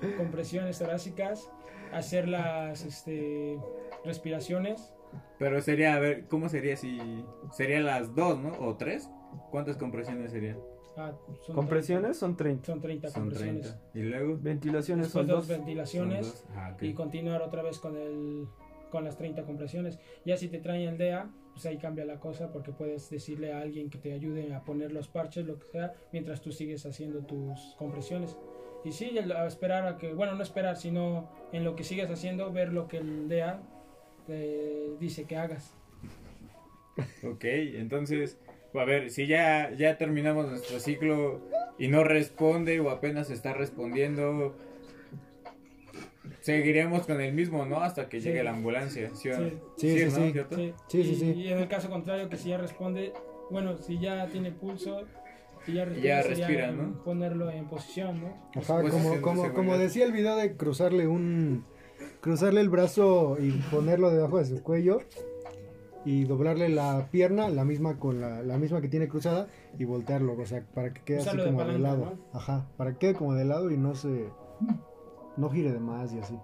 ¿verdad? 0.00 0.16
Compresiones 0.16 0.78
torácicas, 0.78 1.50
hacer 1.92 2.28
las 2.28 2.84
este, 2.84 3.58
respiraciones. 4.04 4.94
Pero 5.38 5.60
sería, 5.60 5.94
a 5.94 5.98
ver, 5.98 6.26
¿cómo 6.28 6.48
sería 6.48 6.76
si... 6.76 6.98
Serían 7.52 7.84
las 7.84 8.14
dos, 8.14 8.38
¿no? 8.38 8.52
¿O 8.60 8.76
tres? 8.76 9.10
¿Cuántas 9.50 9.76
compresiones 9.76 10.32
serían? 10.32 10.58
Ah, 10.98 11.12
son 11.46 11.54
Compresiones 11.54 12.16
son 12.16 12.36
30. 12.36 12.62
30, 12.62 12.72
son 12.72 12.80
30 12.80 13.08
Son 13.10 13.22
compresiones. 13.22 13.62
30. 13.92 13.98
¿Y 13.98 14.02
luego? 14.02 14.38
Ventilaciones 14.40 15.06
Después 15.06 15.26
son 15.26 15.36
dos 15.36 15.48
dos. 15.48 15.56
ventilaciones 15.56 16.26
Son 16.26 16.46
dos. 16.48 16.56
Ah, 16.56 16.72
ok. 16.74 16.82
y 16.82 16.92
continuar 16.94 17.42
otra 17.42 17.62
vez 17.62 17.78
con 17.78 17.96
el 17.96 18.46
con 18.90 19.04
las 19.04 19.16
30 19.18 19.42
compresiones. 19.44 19.98
Ya 20.24 20.36
si 20.38 20.48
te 20.48 20.58
traen 20.60 20.88
el 20.88 20.96
DEA, 20.98 21.30
pues 21.52 21.66
ahí 21.66 21.76
cambia 21.76 22.06
la 22.06 22.18
cosa 22.18 22.50
porque 22.50 22.72
puedes 22.72 23.10
decirle 23.10 23.52
a 23.52 23.60
alguien 23.60 23.90
que 23.90 23.98
te 23.98 24.12
ayude 24.14 24.54
a 24.54 24.64
poner 24.64 24.92
los 24.92 25.08
parches, 25.08 25.44
lo 25.46 25.58
que 25.58 25.66
sea, 25.66 25.92
mientras 26.10 26.40
tú 26.40 26.52
sigues 26.52 26.86
haciendo 26.86 27.20
tus 27.20 27.74
compresiones. 27.78 28.36
Y 28.84 28.92
sí, 28.92 29.18
a 29.18 29.46
esperar 29.46 29.86
a 29.86 29.98
que, 29.98 30.14
bueno, 30.14 30.34
no 30.36 30.42
esperar, 30.42 30.76
sino 30.76 31.28
en 31.52 31.64
lo 31.64 31.76
que 31.76 31.84
sigues 31.84 32.08
haciendo, 32.10 32.50
ver 32.50 32.72
lo 32.72 32.88
que 32.88 32.96
el 32.98 33.28
DEA 33.28 33.60
te 34.26 34.96
dice 34.98 35.24
que 35.24 35.36
hagas. 35.36 35.74
Ok, 37.24 37.44
entonces, 37.44 38.38
a 38.74 38.84
ver, 38.84 39.10
si 39.10 39.26
ya, 39.26 39.70
ya 39.76 39.96
terminamos 39.98 40.46
nuestro 40.48 40.78
ciclo 40.80 41.40
y 41.78 41.88
no 41.88 42.04
responde 42.04 42.80
o 42.80 42.90
apenas 42.90 43.30
está 43.30 43.52
respondiendo, 43.54 44.54
seguiremos 46.40 47.06
con 47.06 47.20
el 47.20 47.32
mismo, 47.32 47.64
¿no? 47.66 47.80
Hasta 47.80 48.08
que 48.08 48.20
Sí. 48.20 48.28
llegue 48.28 48.42
la 48.42 48.50
ambulancia. 48.52 49.10
¿sí? 49.14 49.30
o 49.30 49.38
no? 49.38 49.48
Sí. 49.48 49.54
Sí, 49.76 49.98
sí, 49.98 50.04
¿no? 50.04 50.10
sí. 50.10 50.32
Sí, 50.56 50.74
Sí, 50.88 51.04
sí, 51.04 51.10
y, 51.10 51.14
sí. 51.16 51.32
y 51.40 51.48
en 51.52 51.58
el 51.58 51.68
caso 51.68 51.88
contrario, 51.90 52.28
que 52.28 52.36
si 52.36 52.50
ya 52.50 52.58
responde, 52.58 53.12
bueno, 53.50 53.76
si 53.78 53.98
ya 53.98 54.26
tiene 54.28 54.52
pulso, 54.52 55.02
si 55.64 55.72
ya 55.74 55.84
respira, 55.84 56.22
Ya 56.22 56.28
respira, 56.28 56.70
¿no? 56.72 57.02
ponerlo 57.04 57.50
en 57.50 57.66
posición, 57.66 58.20
¿no? 58.20 58.28
Ajá, 58.54 58.80
Pues, 58.80 58.92
como, 58.92 58.98
haciendo 58.98 59.20
como, 59.22 59.42
seguridad. 59.42 59.54
como 59.54 59.78
decía 59.78 60.04
el 60.04 60.12
video 60.12 60.36
de 60.36 60.56
cruzarle 60.56 61.06
un... 61.06 61.64
Cruzarle 62.20 62.60
el 62.60 62.68
brazo 62.68 63.36
y 63.40 63.50
ponerlo 63.70 64.10
debajo 64.10 64.38
de 64.38 64.44
su 64.44 64.62
cuello 64.62 65.00
y 66.08 66.24
doblarle 66.24 66.70
la 66.70 67.08
pierna, 67.10 67.50
la 67.50 67.66
misma 67.66 67.98
con 67.98 68.18
la, 68.18 68.42
la 68.42 68.56
misma 68.56 68.80
que 68.80 68.88
tiene 68.88 69.08
cruzada 69.08 69.46
y 69.78 69.84
voltearlo, 69.84 70.40
o 70.40 70.46
sea, 70.46 70.64
para 70.74 70.94
que 70.94 71.02
quede 71.02 71.18
así 71.18 71.28
Usarlo 71.28 71.44
como 71.44 71.58
de, 71.58 71.66
palanca, 71.66 71.82
lado. 71.82 72.04
¿no? 72.32 72.38
Ajá, 72.38 72.66
para 72.78 72.92
que 72.92 72.98
quede 72.98 73.14
como 73.14 73.34
de 73.34 73.44
lado 73.44 73.70
y 73.70 73.76
no 73.76 73.94
se... 73.94 74.30
No 75.36 75.50
gire 75.50 75.70
de 75.70 75.80
más 75.80 76.14
y 76.14 76.18
así. 76.18 76.34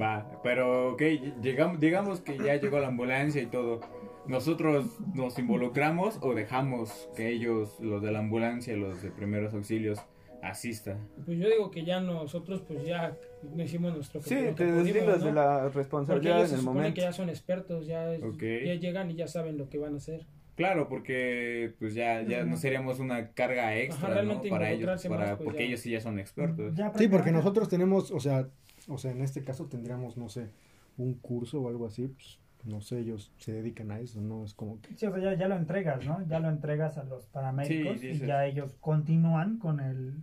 Va, 0.00 0.28
pero 0.42 0.94
ok, 0.94 1.02
llegamos, 1.40 1.78
digamos 1.78 2.20
que 2.20 2.36
ya 2.36 2.56
llegó 2.56 2.80
la 2.80 2.88
ambulancia 2.88 3.40
y 3.40 3.46
todo. 3.46 3.78
¿Nosotros 4.26 4.98
nos 5.14 5.38
involucramos 5.38 6.18
o 6.20 6.34
dejamos 6.34 7.08
que 7.14 7.28
ellos, 7.28 7.78
los 7.78 8.02
de 8.02 8.10
la 8.10 8.18
ambulancia, 8.18 8.76
los 8.76 9.02
de 9.02 9.12
primeros 9.12 9.54
auxilios, 9.54 10.00
asistan? 10.42 11.08
Pues 11.24 11.38
yo 11.38 11.48
digo 11.48 11.70
que 11.70 11.84
ya 11.84 12.00
nosotros 12.00 12.62
pues 12.66 12.84
ya 12.84 13.16
hicimos 13.58 13.94
nuestro 13.94 14.20
Sí, 14.22 14.34
te 14.56 14.64
deslindas 14.72 15.20
¿no? 15.20 15.26
de 15.26 15.32
la 15.32 15.68
responsabilidad 15.68 16.38
ellos 16.38 16.48
se 16.48 16.54
en 16.54 16.58
el 16.58 16.64
supone 16.64 16.78
momento. 16.80 16.94
que 16.94 17.00
ya 17.02 17.12
son 17.12 17.28
expertos, 17.28 17.86
ya, 17.86 18.12
es- 18.14 18.22
Ok. 18.22 18.42
ya 18.64 18.74
llegan 18.74 19.10
y 19.10 19.14
ya 19.16 19.26
saben 19.28 19.58
lo 19.58 19.68
que 19.68 19.78
van 19.78 19.94
a 19.94 19.96
hacer. 19.98 20.26
Claro, 20.56 20.88
porque 20.88 21.74
pues 21.78 21.92
ya, 21.94 22.22
ya 22.22 22.44
no 22.44 22.56
seríamos 22.56 22.98
una 22.98 23.32
carga 23.32 23.76
extra, 23.76 24.08
Ajá, 24.12 24.22
¿no? 24.22 24.40
Para 24.42 24.70
ellos, 24.70 25.02
para, 25.06 25.18
más, 25.26 25.30
pues, 25.36 25.44
porque 25.44 25.58
ya. 25.60 25.64
ellos 25.66 25.80
sí 25.80 25.90
ya 25.90 26.00
son 26.00 26.18
expertos. 26.18 26.74
Ya 26.74 26.90
Sí, 26.94 27.08
porque 27.08 27.30
nosotros 27.30 27.68
tenemos, 27.68 28.10
o 28.10 28.20
sea, 28.20 28.48
o 28.88 28.96
sea, 28.96 29.10
en 29.10 29.20
este 29.20 29.44
caso 29.44 29.66
tendríamos, 29.66 30.16
no 30.16 30.30
sé, 30.30 30.48
un 30.96 31.12
curso 31.14 31.60
o 31.60 31.68
algo 31.68 31.86
así, 31.86 32.08
pues, 32.08 32.38
no 32.64 32.80
sé, 32.80 32.98
ellos 33.00 33.32
se 33.38 33.52
dedican 33.52 33.90
a 33.90 34.00
eso, 34.00 34.20
¿no? 34.20 34.44
Es 34.44 34.54
como 34.54 34.80
que... 34.80 34.94
Sí, 34.96 35.06
o 35.06 35.12
sea, 35.12 35.22
ya, 35.22 35.34
ya 35.34 35.48
lo 35.48 35.56
entregas, 35.56 36.04
¿no? 36.04 36.26
Ya 36.26 36.40
lo 36.40 36.48
entregas 36.48 36.98
a 36.98 37.04
los 37.04 37.26
paramédicos 37.26 38.00
Sí, 38.00 38.08
y 38.08 38.18
ya 38.18 38.46
ellos 38.46 38.76
continúan 38.80 39.58
con 39.58 39.80
el 39.80 40.22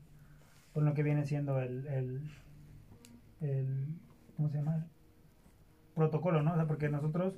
con 0.74 0.86
lo 0.86 0.94
que 0.96 1.04
viene 1.04 1.24
siendo 1.24 1.60
el, 1.62 1.86
el, 1.86 2.22
el 3.42 3.88
¿cómo 4.36 4.50
se 4.50 4.58
llama? 4.58 4.88
protocolo, 5.94 6.42
¿no? 6.42 6.54
O 6.54 6.56
sea, 6.56 6.66
porque 6.66 6.90
nosotros 6.90 7.36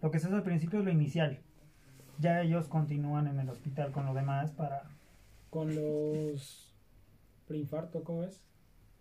lo 0.00 0.10
que 0.10 0.18
se 0.18 0.26
hace 0.26 0.36
al 0.36 0.42
principio 0.42 0.80
es 0.80 0.84
lo 0.84 0.90
inicial. 0.90 1.38
Ya 2.18 2.42
ellos 2.42 2.68
continúan 2.68 3.28
en 3.28 3.38
el 3.38 3.48
hospital 3.48 3.92
con 3.92 4.04
lo 4.06 4.14
demás 4.14 4.50
para 4.52 4.82
Con 5.50 5.74
los 5.74 6.74
preinfarto, 7.46 8.02
¿cómo 8.02 8.24
es? 8.24 8.42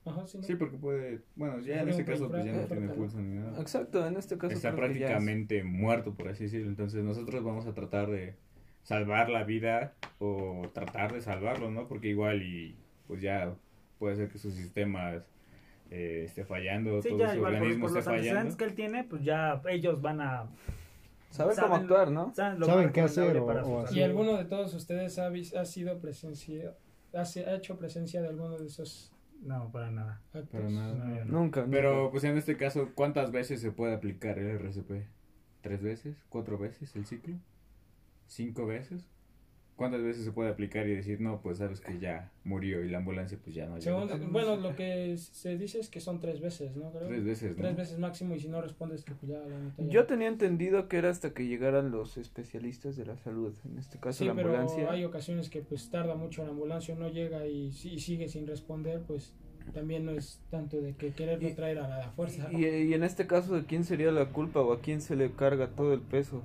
Ajá, 0.04 0.26
sí, 0.28 0.38
¿no? 0.40 0.44
Sí, 0.44 0.56
porque 0.56 0.78
puede, 0.78 1.20
bueno, 1.36 1.60
ya 1.60 1.82
en 1.82 1.94
un 1.94 2.04
caso 2.04 2.30
pues 2.30 2.44
ya 2.46 2.54
no 2.54 2.62
tiene 2.66 2.88
pulso 2.90 3.20
ni 3.22 3.36
nada. 3.40 3.60
Exacto, 3.62 4.06
en 4.08 4.18
este 4.18 4.38
caso 4.38 4.54
Está 4.56 4.70
es- 4.70 4.76
prácticamente 4.76 5.64
muerto, 5.64 6.14
por 6.14 6.28
así 6.30 6.46
decirlo. 6.46 6.68
Entonces 6.70 7.04
nosotros 7.04 7.44
vamos 7.44 7.68
a 7.68 7.74
tratar 7.74 8.10
de 8.10 8.34
salvar 8.84 9.30
la 9.30 9.44
vida 9.44 9.94
o 10.20 10.64
tratar 10.74 11.14
de 11.14 11.22
salvarlo, 11.22 11.70
¿no? 11.70 11.88
Porque 11.88 12.08
igual 12.08 12.42
y 12.42 12.76
pues 13.08 13.22
ya 13.22 13.54
puede 14.00 14.16
ser 14.16 14.30
que 14.30 14.40
su 14.40 14.50
sistema 14.52 15.22
eh, 15.92 16.24
esté 16.26 16.46
fallando, 16.46 17.00
Sí, 17.02 17.10
todo 17.10 17.20
ya 17.20 17.30
su 17.32 17.36
igual 17.36 17.52
por, 17.54 17.62
organismo 17.62 17.88
por 17.90 17.98
esté 17.98 18.00
los 18.00 18.08
antecedentes 18.08 18.34
fallando. 18.56 18.58
que 18.58 18.64
él 18.64 18.74
tiene, 18.76 19.04
pues 19.04 19.24
ya 19.24 19.62
ellos 19.70 20.02
van 20.02 20.22
a... 20.22 20.48
Saber 21.30 21.56
saben- 21.56 21.70
cómo 21.70 21.82
actuar, 21.82 22.12
¿no? 22.12 22.34
Saben, 22.34 22.60
lo 22.60 22.66
Saben 22.66 22.86
más 22.86 22.94
qué 22.94 23.02
hacer 23.02 23.38
o- 23.38 23.46
para 23.46 23.64
o. 23.66 23.86
¿Y 23.94 24.02
alguno 24.02 24.36
de 24.38 24.46
todos 24.46 24.74
ustedes 24.74 25.20
ha, 25.20 25.28
ha 25.28 25.66
sido 25.66 26.00
presencia, 26.00 26.74
ha, 27.14 27.24
se- 27.26 27.46
ha 27.46 27.56
hecho 27.56 27.78
presencia 27.78 28.22
de 28.22 28.30
alguno 28.30 28.58
de 28.58 28.66
esos 28.66 29.12
No, 29.42 29.72
para 29.72 29.92
nada. 29.92 30.22
Para 30.32 30.70
nada. 30.70 30.94
No, 30.94 31.16
yo 31.16 31.26
no. 31.26 31.40
Nunca. 31.40 31.66
Pero 31.70 31.96
nunca. 31.96 32.12
pues 32.12 32.24
en 32.24 32.38
este 32.38 32.58
caso, 32.58 32.92
¿cuántas 32.96 33.32
veces 33.32 33.60
se 33.62 33.72
puede 33.72 33.96
aplicar 33.96 34.38
el 34.40 34.48
RCP? 34.48 35.08
¿Tres 35.62 35.82
veces? 35.82 36.16
¿Cuatro 36.30 36.58
veces 36.58 36.96
el 36.96 37.06
ciclo? 37.06 37.36
¿Cinco 38.28 38.66
veces? 38.66 39.04
¿Cuántas 39.82 40.04
veces 40.04 40.24
se 40.24 40.32
puede 40.32 40.50
aplicar 40.50 40.88
y 40.88 40.96
decir, 40.96 41.20
no, 41.20 41.42
pues 41.42 41.58
sabes 41.58 41.82
que 41.82 42.00
ya 42.00 42.32
murió 42.44 42.84
y 42.86 42.90
la 42.90 43.00
ambulancia 43.00 43.38
pues 43.44 43.56
ya 43.56 43.66
no 43.66 43.78
llegó? 43.78 44.08
Según- 44.08 44.32
bueno, 44.32 44.56
lo 44.58 44.76
que 44.76 45.16
se 45.18 45.58
dice 45.58 45.80
es 45.80 45.90
que 45.90 46.00
son 46.00 46.20
tres 46.20 46.40
veces, 46.40 46.76
¿no? 46.76 46.92
Creo. 46.92 47.08
Tres 47.08 47.24
veces, 47.24 47.58
¿no? 47.58 47.64
Tres 47.64 47.76
veces 47.76 48.00
máximo 48.00 48.36
y 48.36 48.40
si 48.40 48.48
no 48.48 48.62
respondes, 48.62 49.04
pues 49.04 49.20
ya 49.32 49.40
la 49.40 49.60
neta 49.60 49.82
ya- 49.84 49.90
Yo 49.90 50.06
tenía 50.06 50.28
entendido 50.28 50.88
que 50.88 50.98
era 50.98 51.10
hasta 51.10 51.34
que 51.34 51.48
llegaran 51.48 51.92
los 51.92 52.18
especialistas 52.18 52.96
de 52.96 53.06
la 53.06 53.18
salud, 53.18 53.54
en 53.66 53.78
este 53.80 53.98
caso 54.00 54.20
Sí, 54.20 54.26
la 54.26 54.36
pero 54.36 54.50
ambulancia. 54.50 54.90
hay 54.92 55.04
ocasiones 55.04 55.50
que 55.50 55.62
pues 55.62 55.90
tarda 55.90 56.16
mucho 56.16 56.44
la 56.44 56.50
ambulancia, 56.52 56.96
no 56.96 57.10
llega 57.10 57.46
y, 57.48 57.72
si- 57.72 57.94
y 57.94 58.00
sigue 58.00 58.28
sin 58.28 58.48
responder, 58.48 59.02
pues 59.08 59.34
también 59.74 60.06
no 60.06 60.12
es 60.12 60.42
tanto 60.50 60.82
de 60.82 60.94
que 60.96 61.12
quererlo 61.14 61.48
Y- 61.48 61.54
traer 61.54 61.80
a 61.80 61.88
la 61.88 62.10
fuerza. 62.12 62.50
Y, 62.52 62.66
y 62.66 62.94
en 62.94 63.04
este 63.04 63.28
caso, 63.28 63.56
¿de 63.56 63.66
quién 63.66 63.84
sería 63.84 64.12
la 64.12 64.26
culpa 64.30 64.60
o 64.62 64.74
a 64.74 64.82
quién 64.82 65.02
se 65.02 65.16
le 65.16 65.32
carga 65.32 65.68
todo 65.70 65.94
el 65.94 66.02
peso 66.02 66.42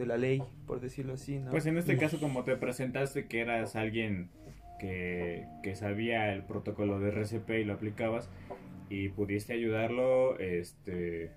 de 0.00 0.06
la 0.06 0.16
ley, 0.16 0.42
por 0.66 0.80
decirlo 0.80 1.12
así, 1.12 1.38
¿no? 1.38 1.50
Pues 1.50 1.66
en 1.66 1.76
este 1.76 1.96
caso, 1.98 2.18
como 2.18 2.42
te 2.42 2.56
presentaste 2.56 3.26
que 3.26 3.40
eras 3.40 3.76
alguien 3.76 4.30
que, 4.78 5.46
que 5.62 5.76
sabía 5.76 6.32
el 6.32 6.42
protocolo 6.42 6.98
de 6.98 7.10
RCP 7.10 7.50
y 7.50 7.64
lo 7.64 7.74
aplicabas 7.74 8.30
y 8.88 9.10
pudiste 9.10 9.52
ayudarlo, 9.52 10.38
este, 10.38 11.32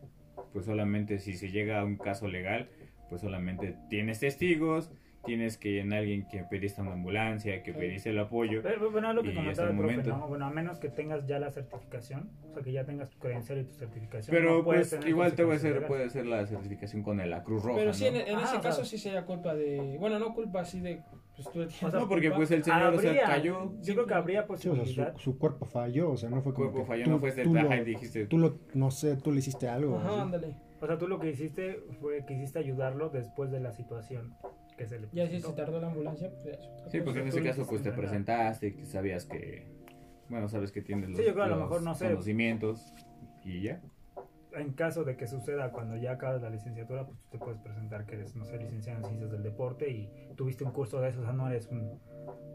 pues 0.53 0.65
solamente 0.65 1.19
si 1.19 1.33
se 1.33 1.51
llega 1.51 1.81
a 1.81 1.85
un 1.85 1.97
caso 1.97 2.27
legal, 2.27 2.69
pues 3.09 3.21
solamente 3.21 3.75
tienes 3.89 4.21
testigos, 4.21 4.91
tienes 5.25 5.57
que 5.57 5.79
en 5.79 5.93
alguien 5.93 6.27
que 6.27 6.43
pediste 6.43 6.81
una 6.81 6.93
ambulancia, 6.93 7.63
que 7.63 7.71
Sí. 7.73 7.77
pediste 7.79 8.09
el 8.09 8.19
apoyo. 8.19 8.61
Pero, 8.61 8.91
bueno, 8.91 9.13
lo 9.13 9.23
que 9.23 9.31
Y 9.31 9.35
comentaba 9.35 9.69
el 9.69 9.77
profe, 9.77 9.91
momento. 9.95 10.17
¿no? 10.17 10.27
Bueno, 10.27 10.45
a 10.45 10.49
menos 10.49 10.79
que 10.79 10.89
tengas 10.89 11.25
ya 11.27 11.39
la 11.39 11.51
certificación, 11.51 12.29
o 12.49 12.53
sea, 12.53 12.63
que 12.63 12.71
ya 12.71 12.85
tengas 12.85 13.09
tu 13.09 13.17
credencial 13.19 13.59
y 13.59 13.63
tu 13.65 13.73
certificación. 13.73 14.35
Pero 14.35 14.57
no 14.57 14.63
pues 14.63 14.97
igual 15.07 15.33
te 15.33 15.43
voy 15.43 15.53
a 15.53 15.55
hacer, 15.57 15.87
puede 15.87 16.05
hacer 16.05 16.25
la 16.25 16.45
certificación 16.45 17.03
con 17.03 17.17
la 17.17 17.43
Cruz 17.43 17.63
Roja. 17.63 17.77
Pero 17.79 17.93
sí, 17.93 18.05
en, 18.07 18.13
¿no? 18.15 18.19
en 18.19 18.35
Ajá, 18.35 18.37
ese 18.45 18.45
o 18.57 18.61
sea- 18.61 18.61
caso 18.61 18.85
sí 18.85 18.97
sería 18.97 19.25
culpa 19.25 19.53
de... 19.55 19.97
Bueno, 19.99 20.19
no 20.19 20.33
culpa 20.33 20.61
así 20.61 20.79
de... 20.79 21.01
Pues 21.35 21.47
tú 21.47 21.51
tienes 21.53 21.81
O 21.83 21.89
sea, 21.89 21.99
No, 21.99 22.07
porque 22.07 22.25
culpa. 22.27 22.35
pues 22.37 22.51
el 22.51 22.63
señor 22.63 22.93
o 22.93 22.99
sea, 22.99 23.09
Habría- 23.09 23.25
cayó, 23.25 23.73
Yo 23.81 23.93
creo 23.95 24.05
que 24.05 24.13
habría 24.13 24.41
Sí, 24.41 24.53
o 24.53 24.57
sea, 24.57 24.71
posibilidad. 24.83 25.13
su, 25.15 25.19
su 25.31 25.37
cuerpo 25.39 25.65
falló, 25.65 26.11
o 26.11 26.17
sea, 26.17 26.29
no 26.29 26.41
fue 26.43 26.53
como 26.53 26.67
cuerpo 26.71 26.81
que 26.81 26.85
falló, 26.93 27.03
tú- 27.05 27.09
no 27.11 27.19
fuiste 27.19 27.43
tú 27.43 27.57
el 27.57 27.63
lo- 27.63 27.75
y 27.75 27.83
dijiste, 27.83 28.25
Tú 28.27 28.37
lo, 28.37 28.59
no 28.75 28.91
sé, 28.91 29.15
tú 29.17 29.31
le 29.31 29.39
hiciste 29.39 29.67
algo. 29.67 29.97
Ajá, 29.97 30.21
ándale. 30.21 30.55
O 30.79 30.85
sea, 30.85 30.97
tú 30.97 31.07
lo 31.07 31.17
que 31.19 31.29
hiciste 31.31 31.79
fue 32.01 32.23
que 32.25 32.33
hiciste 32.35 32.59
ayudarlo 32.59 33.09
después 33.09 33.49
de 33.51 33.61
la 33.61 33.71
situación 33.71 34.35
que 34.75 34.87
se 34.87 34.99
le 34.99 35.07
Ya 35.11 35.25
si 35.27 35.33
se 35.33 35.39
presentó. 35.39 35.53
tardó 35.55 35.79
la 35.81 35.87
ambulancia, 35.87 36.29
pues 36.31 36.45
ya 36.45 36.51
es 36.51 36.67
otra 36.67 36.89
Sí, 36.89 37.01
porque 37.01 37.19
en 37.21 37.27
ese 37.27 37.41
le 37.41 37.49
caso 37.49 37.65
pues 37.67 37.81
te 37.81 37.89
hiciste 37.89 37.91
presentaste, 38.01 38.75
que 38.75 38.85
sabías 38.85 39.25
que, 39.25 39.67
bueno, 40.29 40.47
sabes 40.47 40.71
que 40.71 40.81
tienes 40.81 41.09
los, 41.09 41.17
Sí, 41.19 41.25
yo 41.25 41.33
creo 41.33 41.45
a 41.45 41.47
lo 41.47 41.55
los 41.55 41.63
mejor, 41.65 41.81
no 41.83 41.95
sé. 41.95 42.07
conocimientos 42.09 42.93
y 43.43 43.61
ya. 43.61 43.81
En 44.55 44.73
caso 44.73 45.03
de 45.03 45.17
que 45.17 45.25
suceda 45.25 45.71
cuando 45.71 45.97
ya 45.97 46.11
acabas 46.11 46.41
la 46.41 46.49
licenciatura, 46.51 47.05
pues 47.07 47.17
tú 47.19 47.25
te 47.31 47.37
puedes 47.39 47.59
presentar 47.59 48.05
que 48.05 48.15
eres, 48.15 48.35
no 48.35 48.45
sé, 48.45 48.57
licenciado 48.57 48.99
en 48.99 49.05
ciencias 49.05 49.31
del 49.31 49.41
deporte 49.41 49.89
y 49.89 50.11
tuviste 50.35 50.63
un 50.63 50.71
curso 50.71 51.01
de 51.01 51.09
eso, 51.09 51.21
o 51.21 51.23
sea, 51.23 51.33
no 51.33 51.49
eres 51.49 51.67
un 51.69 51.99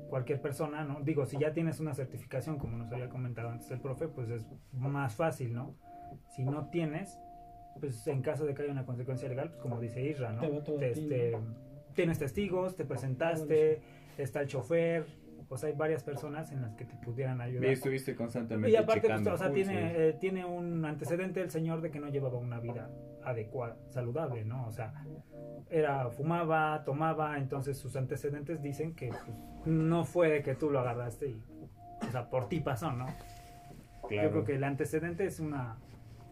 cualquier 0.08 0.40
persona, 0.40 0.84
¿no? 0.84 1.00
Digo, 1.02 1.26
si 1.26 1.38
ya 1.38 1.52
tienes 1.52 1.80
una 1.80 1.92
certificación, 1.94 2.56
como 2.58 2.76
nos 2.78 2.90
había 2.92 3.08
comentado 3.08 3.50
antes 3.50 3.68
el 3.72 3.80
profe, 3.80 4.06
pues 4.08 4.30
es 4.30 4.46
más 4.72 5.14
fácil, 5.16 5.52
¿no? 5.52 5.75
Si 6.30 6.44
no 6.44 6.70
tienes, 6.70 7.18
pues 7.80 8.06
en 8.06 8.22
caso 8.22 8.46
de 8.46 8.54
que 8.54 8.62
haya 8.62 8.72
una 8.72 8.87
consecuencia 8.87 9.28
legal, 9.28 9.48
pues 9.50 9.60
como 9.60 9.80
dice 9.80 10.00
Isra, 10.00 10.32
¿no? 10.32 10.40
Te 10.40 10.48
va 10.50 10.62
todo 10.62 10.76
a 10.76 10.80
ti, 10.80 10.87
Este, 10.87 11.37
tienes 11.98 12.18
testigos, 12.18 12.76
te 12.76 12.84
presentaste, 12.84 13.80
está 14.16 14.40
el 14.40 14.46
chofer, 14.48 15.04
o 15.48 15.56
sea, 15.56 15.68
hay 15.70 15.74
varias 15.74 16.04
personas 16.04 16.52
en 16.52 16.62
las 16.62 16.74
que 16.74 16.84
te 16.84 16.94
pudieran 16.96 17.38
Y 17.38 17.42
ayudar. 17.42 17.64
estuviste 17.70 18.14
constantemente 18.14 18.70
Y 18.70 18.76
aparte, 18.76 19.00
pues, 19.00 19.02
checando 19.12 19.32
o 19.34 19.36
sea, 19.36 19.52
tiene, 19.52 20.08
eh, 20.08 20.12
tiene 20.20 20.44
un 20.44 20.84
antecedente 20.84 21.40
el 21.40 21.50
señor 21.50 21.80
de 21.80 21.90
que 21.90 22.00
no 22.00 22.08
llevaba 22.08 22.38
una 22.38 22.60
vida 22.60 22.90
adecuada, 23.24 23.76
saludable, 23.88 24.44
¿no? 24.44 24.66
O 24.66 24.72
sea, 24.72 24.94
era 25.70 26.08
fumaba, 26.10 26.82
tomaba, 26.84 27.36
entonces 27.38 27.76
sus 27.78 27.96
antecedentes 27.96 28.62
dicen 28.62 28.94
que 28.94 29.08
pues, 29.08 29.22
no 29.66 30.04
fue 30.04 30.28
de 30.30 30.42
que 30.42 30.54
tú 30.54 30.70
lo 30.70 30.80
agarraste 30.80 31.28
y, 31.30 31.42
o 32.06 32.10
sea, 32.12 32.30
por 32.30 32.48
ti 32.48 32.60
pasó, 32.60 32.92
¿no? 32.92 33.06
Claro. 34.08 34.28
Yo 34.28 34.30
creo 34.32 34.44
que 34.44 34.54
el 34.54 34.64
antecedente 34.64 35.26
es 35.26 35.40
una, 35.40 35.76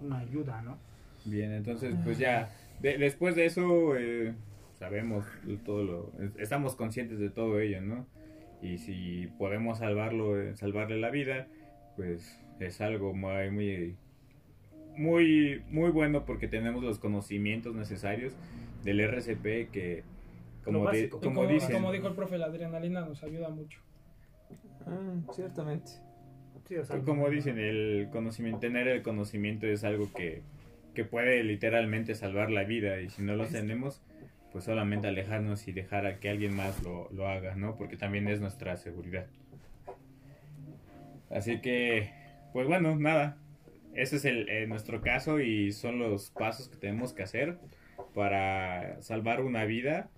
una 0.00 0.18
ayuda, 0.18 0.62
¿no? 0.62 0.78
Bien, 1.24 1.52
entonces 1.52 1.94
pues 2.04 2.18
ya, 2.18 2.48
de- 2.80 2.98
después 2.98 3.34
de 3.34 3.46
eso 3.46 3.96
eh, 3.96 4.34
sabemos 4.78 5.24
todo 5.64 5.82
lo, 5.84 6.12
estamos 6.38 6.76
conscientes 6.76 7.18
de 7.18 7.30
todo 7.30 7.60
ello, 7.60 7.80
¿no? 7.80 8.06
Y 8.62 8.78
si 8.78 9.28
podemos 9.38 9.78
salvarlo, 9.78 10.40
eh, 10.40 10.56
salvarle 10.56 10.98
la 10.98 11.10
vida, 11.10 11.46
pues 11.96 12.38
es 12.60 12.80
algo 12.80 13.14
muy, 13.14 13.50
muy, 13.50 13.96
muy, 14.96 15.62
muy 15.70 15.90
bueno 15.90 16.24
porque 16.24 16.48
tenemos 16.48 16.82
los 16.82 16.98
conocimientos 16.98 17.74
necesarios 17.74 18.34
del 18.82 19.00
RCP 19.00 19.68
que, 19.70 20.04
como, 20.64 20.90
de- 20.90 21.08
como 21.10 21.34
como, 21.34 21.46
dicen, 21.46 21.72
como 21.72 21.92
dijo 21.92 22.08
el 22.08 22.14
profe, 22.14 22.38
la 22.38 22.46
adrenalina 22.46 23.00
nos 23.04 23.22
ayuda 23.22 23.48
mucho. 23.50 23.80
Ah, 24.86 25.14
ciertamente. 25.34 25.90
Sí, 26.68 26.76
o 26.76 26.84
sea, 26.84 27.00
como 27.00 27.28
dicen, 27.30 27.58
el 27.58 28.08
conocimiento, 28.10 28.58
tener 28.60 28.88
el 28.88 29.02
conocimiento 29.02 29.66
es 29.66 29.84
algo 29.84 30.10
que, 30.14 30.42
que 30.94 31.04
puede 31.04 31.44
literalmente 31.44 32.14
salvar 32.14 32.50
la 32.50 32.64
vida 32.64 33.00
y 33.00 33.08
si 33.10 33.22
no 33.22 33.36
lo 33.36 33.44
tenemos, 33.46 34.02
pues 34.56 34.64
solamente 34.64 35.06
alejarnos 35.06 35.68
y 35.68 35.72
dejar 35.72 36.06
a 36.06 36.18
que 36.18 36.30
alguien 36.30 36.56
más 36.56 36.82
lo, 36.82 37.10
lo 37.12 37.28
haga, 37.28 37.56
¿no? 37.56 37.76
Porque 37.76 37.98
también 37.98 38.26
es 38.26 38.40
nuestra 38.40 38.78
seguridad. 38.78 39.26
Así 41.28 41.60
que, 41.60 42.10
pues 42.54 42.66
bueno, 42.66 42.96
nada. 42.96 43.36
Ese 43.92 44.16
es 44.16 44.24
el, 44.24 44.48
eh, 44.48 44.66
nuestro 44.66 45.02
caso 45.02 45.40
y 45.40 45.72
son 45.72 45.98
los 45.98 46.30
pasos 46.30 46.70
que 46.70 46.78
tenemos 46.78 47.12
que 47.12 47.22
hacer 47.22 47.58
para 48.14 49.02
salvar 49.02 49.42
una 49.42 49.66
vida 49.66 50.08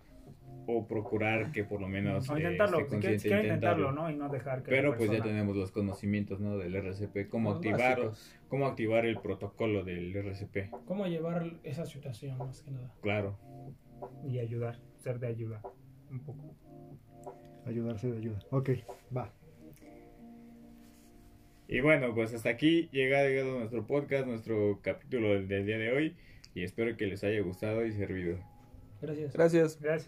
o 0.68 0.86
procurar 0.86 1.50
que 1.50 1.64
por 1.64 1.80
lo 1.80 1.88
menos 1.88 2.30
O 2.30 2.36
eh, 2.36 2.42
intentarlo, 2.42 2.78
esté 2.78 2.94
si 2.94 3.00
quieres, 3.00 3.22
consciente, 3.22 3.40
si 3.40 3.48
intentarlo, 3.48 3.86
intentarlo. 3.86 4.08
¿no? 4.08 4.10
Y 4.12 4.16
no 4.16 4.28
dejar 4.28 4.62
que 4.62 4.70
Pero 4.70 4.96
pues 4.96 5.10
ya 5.10 5.20
tenemos 5.20 5.56
los 5.56 5.72
conocimientos 5.72 6.38
¿no? 6.38 6.58
del 6.58 6.76
RCP, 6.76 7.28
cómo 7.28 7.50
Los 7.50 7.56
activar, 7.56 7.96
básicos. 7.96 8.36
cómo 8.46 8.66
activar 8.68 9.04
el 9.04 9.18
protocolo 9.18 9.82
del 9.82 10.14
RCP. 10.14 10.70
¿Cómo 10.86 11.08
llevar 11.08 11.54
esa 11.64 11.84
situación 11.86 12.38
más 12.38 12.62
que 12.62 12.70
nada? 12.70 12.94
Claro. 13.02 13.36
Y 14.26 14.38
ayudar, 14.38 14.78
ser 14.96 15.18
de 15.18 15.28
ayuda, 15.28 15.62
un 16.10 16.20
poco. 16.20 16.54
Ayudarse 17.66 18.10
de 18.10 18.18
ayuda. 18.18 18.38
Ok, 18.50 18.70
va. 19.16 19.32
Y 21.68 21.80
bueno, 21.80 22.14
pues 22.14 22.32
hasta 22.32 22.48
aquí 22.48 22.88
llega 22.92 23.26
llegado 23.26 23.58
nuestro 23.58 23.86
podcast, 23.86 24.26
nuestro 24.26 24.80
capítulo 24.82 25.34
del, 25.34 25.48
del 25.48 25.66
día 25.66 25.78
de 25.78 25.92
hoy. 25.92 26.16
Y 26.54 26.64
espero 26.64 26.96
que 26.96 27.06
les 27.06 27.22
haya 27.24 27.40
gustado 27.42 27.84
y 27.84 27.92
servido. 27.92 28.38
Gracias. 29.00 29.32
Gracias. 29.32 29.80
Gracias. 29.80 29.96